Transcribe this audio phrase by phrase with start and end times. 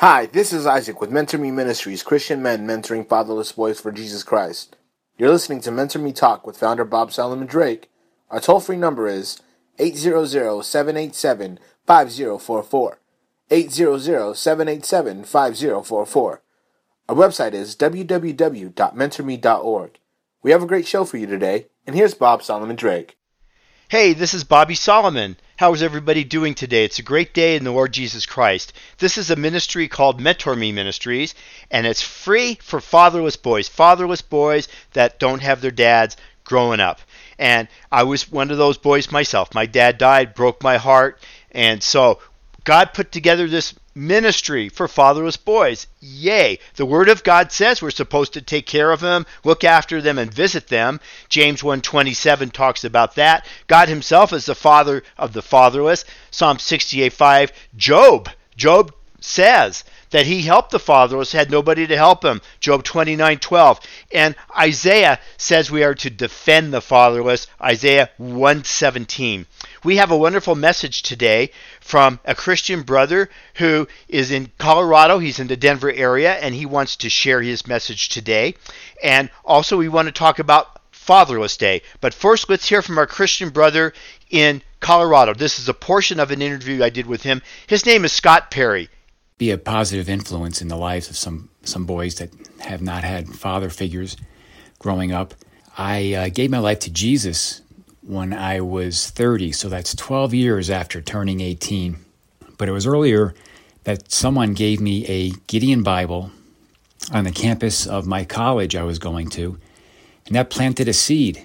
[0.00, 4.22] Hi, this is Isaac with Mentor Me Ministries, Christian men mentoring fatherless boys for Jesus
[4.22, 4.76] Christ.
[5.16, 7.90] You're listening to Mentor Me Talk with founder Bob Solomon Drake.
[8.30, 9.42] Our toll free number is
[9.80, 13.00] 800 787 5044.
[13.50, 16.42] 800 787 5044.
[17.08, 19.98] Our website is www.mentorme.org.
[20.44, 23.17] We have a great show for you today, and here's Bob Solomon Drake.
[23.90, 25.38] Hey, this is Bobby Solomon.
[25.56, 26.84] How is everybody doing today?
[26.84, 28.74] It's a great day in the Lord Jesus Christ.
[28.98, 31.34] This is a ministry called Mentor Me Ministries,
[31.70, 37.00] and it's free for fatherless boys, fatherless boys that don't have their dads growing up.
[37.38, 39.54] And I was one of those boys myself.
[39.54, 42.18] My dad died, broke my heart, and so
[42.68, 45.86] God put together this ministry for fatherless boys.
[46.00, 46.58] Yay.
[46.76, 50.18] The word of God says we're supposed to take care of them, look after them
[50.18, 51.00] and visit them.
[51.30, 53.46] James 1:27 talks about that.
[53.68, 56.04] God himself is the father of the fatherless.
[56.30, 62.40] Psalm 68:5 Job Job says that he helped the fatherless, had nobody to help him.
[62.60, 63.80] Job 29:12.
[64.12, 67.46] And Isaiah says we are to defend the fatherless.
[67.60, 69.46] Isaiah 117.
[69.84, 75.18] We have a wonderful message today from a Christian brother who is in Colorado.
[75.18, 78.54] He's in the Denver area and he wants to share his message today.
[79.02, 81.82] And also we want to talk about Fatherless Day.
[82.00, 83.92] But first let's hear from our Christian brother
[84.30, 85.34] in Colorado.
[85.34, 87.42] This is a portion of an interview I did with him.
[87.66, 88.88] His name is Scott Perry
[89.38, 93.28] be a positive influence in the lives of some some boys that have not had
[93.28, 94.16] father figures
[94.78, 95.34] growing up.
[95.76, 97.62] I uh, gave my life to Jesus
[98.02, 101.98] when I was 30, so that's 12 years after turning 18.
[102.56, 103.34] But it was earlier
[103.84, 106.32] that someone gave me a Gideon Bible
[107.12, 109.58] on the campus of my college I was going to,
[110.26, 111.44] and that planted a seed.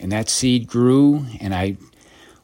[0.00, 1.76] And that seed grew, and I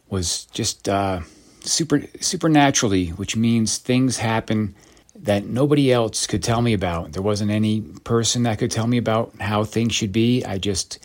[0.08, 1.20] was just uh,
[1.60, 4.74] super supernaturally, which means things happen
[5.22, 7.12] that nobody else could tell me about.
[7.12, 10.44] There wasn't any person that could tell me about how things should be.
[10.44, 10.98] I just,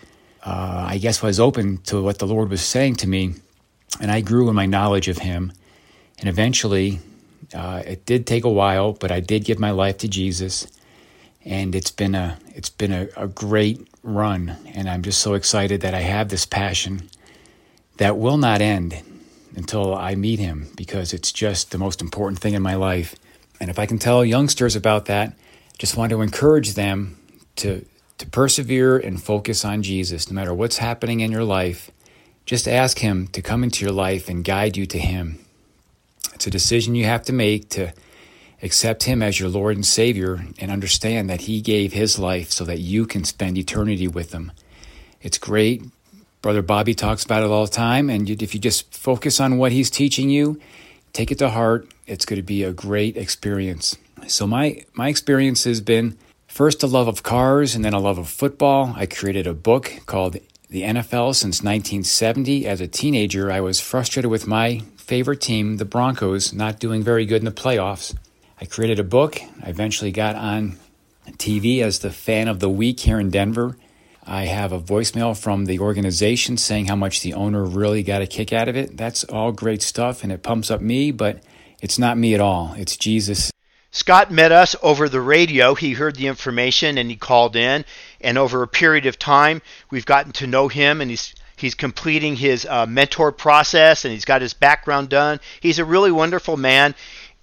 [0.46, 3.36] uh, I guess, was open to what the Lord was saying to me,
[4.00, 5.52] and I grew in my knowledge of Him.
[6.20, 7.00] And eventually,
[7.54, 10.66] uh, it did take a while, but I did give my life to Jesus,
[11.44, 14.56] and it's been a it's been a, a great run.
[14.74, 17.10] And I'm just so excited that I have this passion
[17.98, 19.04] that will not end
[19.56, 23.16] until I meet Him, because it's just the most important thing in my life
[23.60, 25.38] and if I can tell youngsters about that,
[25.78, 27.18] just want to encourage them
[27.58, 27.86] to
[28.18, 31.92] to persevere and focus on Jesus no matter what's happening in your life.
[32.46, 35.40] Just ask him to come into your life and guide you to him.
[36.34, 37.94] It's a decision you have to make to
[38.62, 42.64] accept him as your Lord and Savior and understand that he gave his life so
[42.66, 44.52] that you can spend eternity with him.
[45.22, 45.84] It's great.
[46.42, 48.10] Brother Bobby talks about it all the time.
[48.10, 50.60] And if you just focus on what he's teaching you,
[51.12, 51.90] take it to heart.
[52.08, 53.98] It's going to be a great experience.
[54.28, 56.18] So my my experience has been
[56.48, 58.94] first a love of cars and then a love of football.
[58.96, 60.38] I created a book called
[60.70, 62.68] The NFL since 1970.
[62.68, 67.26] As a teenager, I was frustrated with my favorite team, the Broncos, not doing very
[67.26, 68.16] good in the playoffs.
[68.62, 69.40] I created a book.
[69.64, 70.78] I eventually got on
[71.32, 73.78] TV as the fan of the week here in Denver.
[74.28, 78.28] I have a voicemail from the organization saying how much the owner really got a
[78.28, 78.98] kick out of it.
[78.98, 81.44] That's all great stuff and it pumps up me, but
[81.82, 82.74] it's not me at all.
[82.78, 83.52] It's Jesus.
[83.92, 85.74] Scott met us over the radio.
[85.74, 87.86] He heard the information and he called in.
[88.20, 92.36] And over a period of time, we've gotten to know him and he's he's completing
[92.36, 95.40] his uh, mentor process and he's got his background done.
[95.62, 96.94] He's a really wonderful man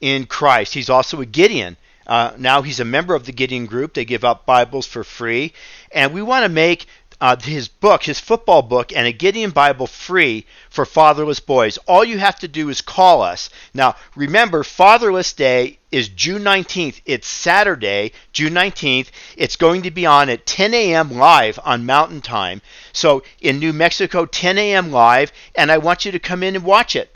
[0.03, 0.75] in Christ.
[0.75, 1.79] He's also a Gideon.
[2.07, 3.95] Uh, now he's a member of the Gideon Group.
[3.95, 5.55] They give out Bibles for free.
[5.91, 6.87] And we want to make
[7.23, 11.79] uh, his book, his football book, and a Gideon Bible free for fatherless boys.
[11.87, 13.49] All you have to do is call us.
[13.73, 17.01] Now, remember, Fatherless Day is June 19th.
[17.07, 19.07] It's Saturday, June 19th.
[19.37, 21.13] It's going to be on at 10 a.m.
[21.13, 22.61] live on Mountain Time.
[22.93, 24.91] So in New Mexico, 10 a.m.
[24.91, 27.15] live, and I want you to come in and watch it.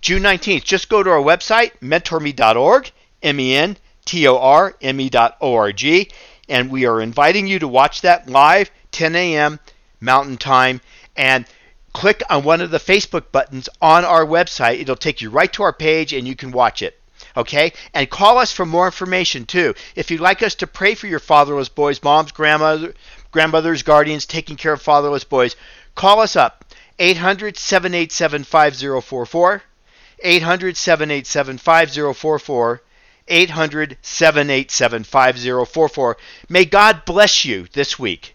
[0.00, 0.62] June 19th.
[0.62, 2.92] Just go to our website, mentorme.org,
[3.24, 6.12] M E N T O R M E dot O R G,
[6.48, 9.60] and we are inviting you to watch that live, 10 a.m.
[10.00, 10.80] Mountain Time,
[11.16, 11.46] and
[11.92, 14.80] click on one of the Facebook buttons on our website.
[14.80, 17.00] It'll take you right to our page, and you can watch it.
[17.36, 17.72] Okay?
[17.94, 19.74] And call us for more information too.
[19.96, 22.94] If you'd like us to pray for your fatherless boys, moms, grandmother,
[23.32, 25.56] grandmothers, guardians taking care of fatherless boys,
[25.94, 26.64] call us up
[26.98, 29.62] 800 787 5044.
[30.20, 32.82] 800 787 5044
[33.28, 36.16] 800 787 5044.
[36.48, 38.34] May God bless you this week